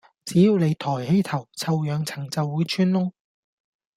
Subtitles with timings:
[0.25, 3.11] 只要你抬起頭，臭氧層就會穿窿